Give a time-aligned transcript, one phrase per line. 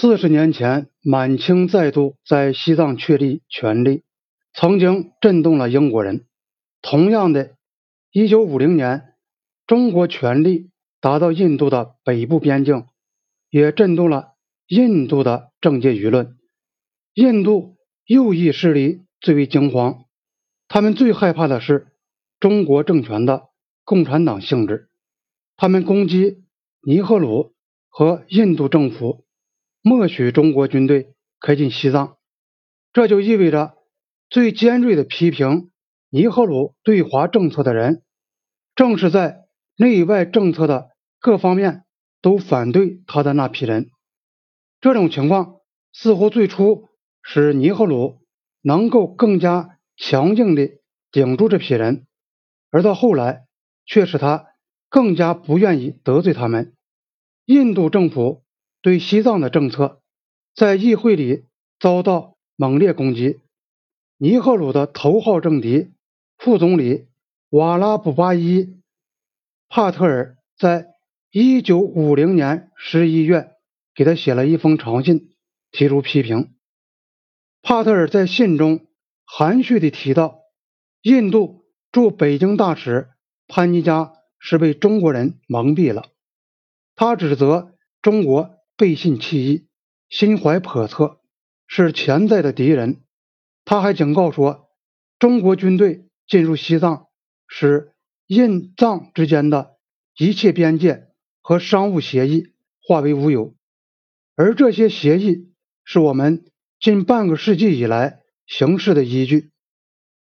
[0.00, 4.02] 四十年前，满清再度在西藏确立权力，
[4.54, 6.24] 曾经震动了英国人。
[6.80, 7.54] 同样的，
[8.10, 9.12] 一九五零年，
[9.66, 10.70] 中国权力
[11.02, 12.86] 达到印度的北部边境，
[13.50, 14.36] 也震动了
[14.68, 16.38] 印度的政界舆论。
[17.12, 17.76] 印度
[18.06, 20.06] 右翼势力最为惊慌，
[20.66, 21.88] 他们最害怕的是
[22.40, 23.50] 中国政权的
[23.84, 24.88] 共产党性质。
[25.58, 26.44] 他们攻击
[26.86, 27.52] 尼赫鲁
[27.90, 29.26] 和印度政府。
[29.82, 32.18] 默许中国军队开进西藏，
[32.92, 33.78] 这就意味着
[34.28, 35.70] 最尖锐的批评
[36.10, 38.02] 尼赫鲁对华政策的人，
[38.74, 41.84] 正是在内外政策的各方面
[42.20, 43.88] 都反对他的那批人。
[44.82, 45.60] 这种情况
[45.94, 46.88] 似乎最初
[47.22, 48.20] 使尼赫鲁
[48.60, 52.06] 能够更加强硬地顶住这批人，
[52.70, 53.46] 而到后来
[53.86, 54.44] 却使他
[54.90, 56.76] 更加不愿意得罪他们。
[57.46, 58.42] 印度政府。
[58.82, 60.00] 对西藏的政策，
[60.54, 61.44] 在议会里
[61.78, 63.40] 遭到猛烈攻击。
[64.16, 65.92] 尼赫鲁的头号政敌、
[66.38, 67.08] 副总理
[67.50, 68.64] 瓦拉卜巴伊·
[69.68, 70.94] 帕特尔，在
[71.30, 73.52] 一九五零年十一月
[73.94, 75.30] 给他写了一封长信，
[75.70, 76.54] 提出批评。
[77.60, 78.86] 帕特尔在信中
[79.26, 80.40] 含蓄地提到，
[81.02, 83.10] 印度驻北京大使
[83.46, 86.06] 潘尼加是被中国人蒙蔽了。
[86.96, 88.56] 他指责中国。
[88.80, 89.66] 背信弃义，
[90.08, 91.20] 心怀叵测，
[91.66, 93.02] 是潜在的敌人。
[93.66, 94.70] 他还警告说，
[95.18, 97.08] 中国军队进入西藏，
[97.46, 97.92] 使
[98.26, 99.76] 印藏之间的
[100.16, 101.08] 一切边界
[101.42, 103.54] 和商务协议化为乌有。
[104.34, 105.52] 而这些协议
[105.84, 106.46] 是我们
[106.80, 109.50] 近半个世纪以来行事的依据。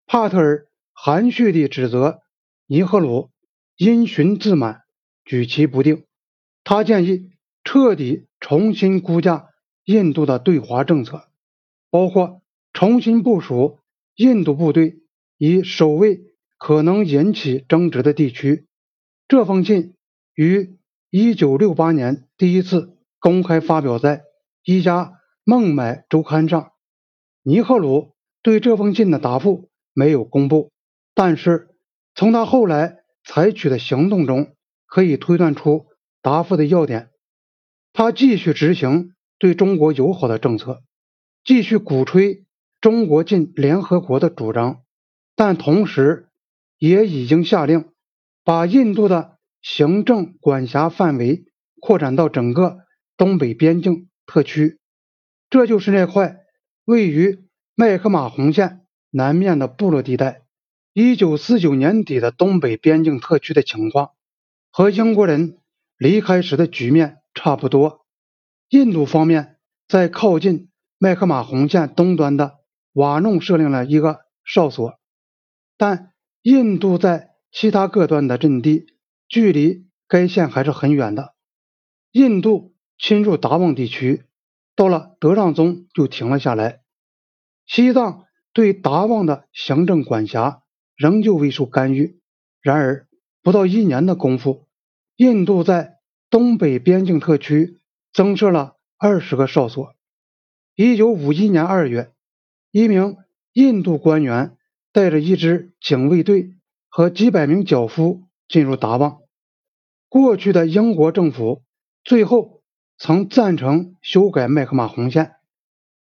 [0.08, 2.22] 帕特尔含蓄地指责
[2.66, 3.30] 尼赫鲁
[3.78, 4.82] 因循自满，
[5.24, 6.04] 举棋不定。
[6.64, 7.30] 他建议。
[7.72, 9.50] 彻底重新估价
[9.86, 11.28] 印度的对华政策，
[11.92, 12.42] 包括
[12.74, 13.78] 重新部署
[14.16, 15.04] 印度部队
[15.38, 16.20] 以守卫
[16.58, 18.66] 可能引起争执的地区。
[19.28, 19.94] 这封信
[20.34, 20.80] 于
[21.12, 24.24] 1968年第一次公开发表在
[24.64, 26.72] 一家孟买周刊上。
[27.44, 30.72] 尼赫鲁对这封信的答复没有公布，
[31.14, 31.76] 但是
[32.16, 34.56] 从他后来采取的行动中
[34.88, 35.86] 可以推断出
[36.24, 37.09] 答复的要点。
[37.92, 40.84] 他继续执行对中国友好的政策，
[41.44, 42.46] 继续鼓吹
[42.80, 44.84] 中国进联合国的主张，
[45.36, 46.30] 但同时
[46.78, 47.90] 也已经下令
[48.44, 51.46] 把印度的行政管辖范围
[51.82, 52.80] 扩展到整个
[53.18, 54.78] 东北边境特区，
[55.50, 56.38] 这就是那块
[56.86, 57.46] 位于
[57.76, 60.44] 麦克马洪线南面的部落地带。
[60.94, 64.12] 一九四九年底的东北边境特区的情况
[64.72, 65.58] 和英国人
[65.98, 67.18] 离开时的局面。
[67.42, 68.06] 差不多，
[68.68, 72.58] 印度方面在靠近麦克马洪线东端的
[72.92, 75.00] 瓦弄设立了一个哨所，
[75.78, 76.12] 但
[76.42, 78.88] 印度在其他各端的阵地
[79.30, 81.34] 距离该线还是很远的。
[82.12, 84.26] 印度侵入达旺地区，
[84.76, 86.82] 到了德让宗就停了下来。
[87.66, 90.64] 西藏对达旺的行政管辖
[90.98, 92.20] 仍旧未受干预。
[92.62, 93.08] 然而，
[93.42, 94.68] 不到一年的功夫，
[95.16, 95.99] 印度在
[96.30, 97.78] 东北边境特区
[98.14, 99.96] 增设了二十个哨所。
[100.76, 102.12] 一九五一年二月，
[102.72, 103.18] 一名
[103.54, 104.56] 印度官员
[104.94, 106.54] 带着一支警卫队
[106.88, 109.22] 和几百名脚夫进入达旺。
[110.08, 111.64] 过去的英国政府
[112.04, 112.62] 最后
[112.98, 115.36] 曾赞成修改麦克马洪线。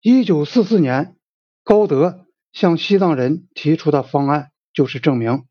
[0.01, 1.17] 一九四四年，
[1.65, 5.45] 高德向西藏人提出的方案就是证明。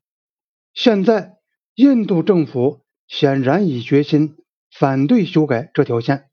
[0.74, 1.36] 现在，
[1.74, 4.36] 印度政府显然已决心。
[4.78, 6.28] 反对修改这条线，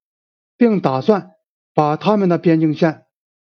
[0.56, 1.31] 并打算
[1.73, 3.06] 把他们的边境线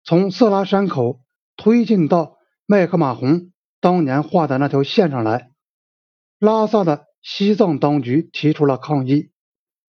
[0.04, 1.20] 从色拉山口
[1.56, 3.50] 推进到麦克马洪
[3.80, 5.50] 当年画的那条线上来。
[6.38, 9.30] 拉萨的西藏当局提出了抗议，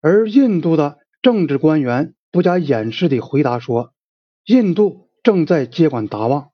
[0.01, 3.93] 而印度的政治官员不加掩饰地回答说
[4.47, 6.51] ：“印度正在接管达旺。”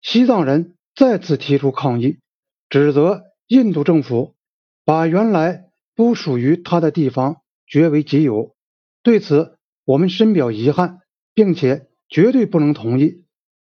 [0.00, 2.20] 西藏人再次提出抗议，
[2.68, 4.36] 指责印度政府
[4.84, 5.64] 把原来
[5.96, 7.42] 不属于他的地方。
[7.70, 8.56] 绝为己有，
[9.04, 10.98] 对此我们深表遗憾，
[11.34, 13.24] 并且绝对不能同意，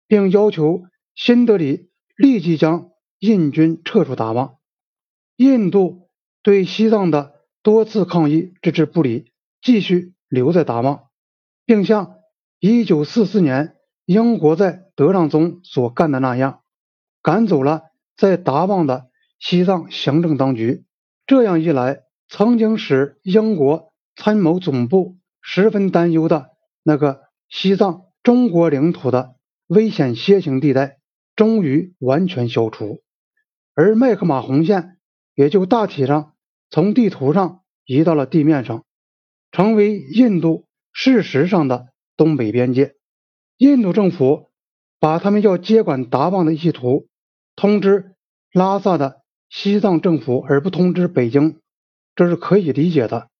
[0.07, 0.81] 并要求
[1.13, 2.89] 新德里立即将
[3.19, 4.57] 印军撤出达旺。
[5.35, 6.09] 印度
[6.41, 9.31] 对西藏的多次抗议置之不理，
[9.61, 11.09] 继续留在达旺，
[11.67, 12.15] 并像
[12.59, 13.75] 1944年
[14.05, 16.63] 英国在德让宗所干的那样，
[17.21, 17.83] 赶走了
[18.17, 20.85] 在达旺的西藏行政当局。
[21.27, 23.90] 这样一来，曾经使英国。
[24.23, 26.51] 参谋总部十分担忧的
[26.83, 29.33] 那个西藏中国领土的
[29.65, 30.99] 危险楔形地带
[31.35, 33.01] 终于完全消除，
[33.73, 34.99] 而麦克马洪线
[35.33, 36.35] 也就大体上
[36.69, 38.85] 从地图上移到了地面上，
[39.51, 42.93] 成为印度事实上的东北边界。
[43.57, 44.51] 印度政府
[44.99, 47.07] 把他们要接管达旺的意图
[47.55, 48.13] 通知
[48.53, 51.59] 拉萨的西藏政府，而不通知北京，
[52.15, 53.30] 这是可以理解的。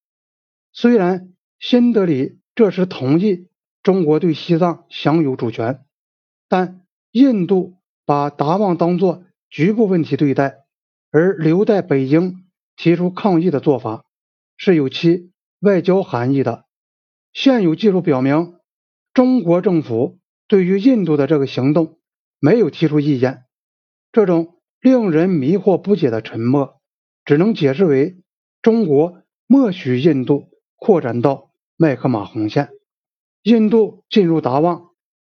[0.73, 3.47] 虽然新德里这时同意
[3.83, 5.85] 中国对西藏享有主权，
[6.47, 10.59] 但印度把达旺当作局部问题对待，
[11.11, 12.45] 而留在北京
[12.75, 14.05] 提出抗议的做法
[14.55, 16.65] 是有其外交含义的。
[17.33, 18.55] 现有记录表明，
[19.13, 21.99] 中国政府对于印度的这个行动
[22.39, 23.43] 没有提出意见。
[24.11, 26.81] 这种令人迷惑不解的沉默，
[27.25, 28.21] 只能解释为
[28.61, 30.50] 中国默许印度。
[30.81, 32.71] 扩展到麦克马洪线，
[33.43, 34.89] 印度进入达旺，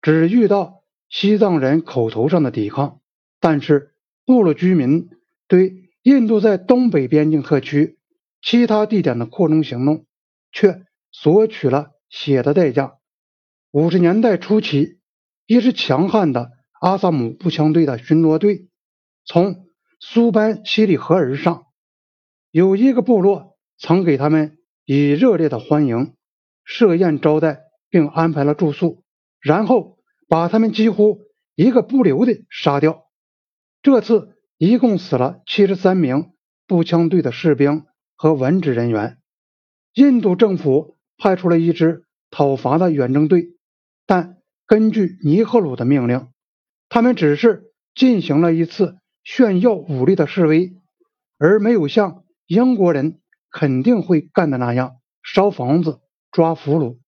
[0.01, 3.01] 只遇到西藏人口头上的抵抗，
[3.41, 3.93] 但是
[4.25, 5.11] 部落居民
[5.49, 7.99] 对印度在东北边境特区
[8.41, 10.07] 其他地点的扩充行动
[10.53, 12.99] 却索取了血的代价。
[13.73, 15.01] 五十年代初期，
[15.47, 18.69] 一支强悍的阿萨姆步枪队的巡逻队
[19.25, 19.67] 从
[19.99, 21.65] 苏班西里河而上，
[22.53, 24.57] 有一个部落曾给他们。
[24.85, 26.15] 以热烈的欢迎
[26.65, 29.05] 设宴招待，并安排了住宿，
[29.41, 29.99] 然后
[30.29, 31.21] 把他们几乎
[31.55, 33.05] 一个不留的杀掉。
[33.83, 36.33] 这次一共死了七十三名
[36.67, 37.85] 步枪队的士兵
[38.17, 39.19] 和文职人员。
[39.95, 43.49] 印度政府派出了一支讨伐的远征队，
[44.07, 46.29] 但根据尼赫鲁的命令，
[46.89, 50.73] 他们只是进行了一次炫耀武力的示威，
[51.39, 53.21] 而没有像英国人。
[53.53, 56.01] 肯定会干的那样，烧房子、
[56.33, 57.02] 抓俘虏。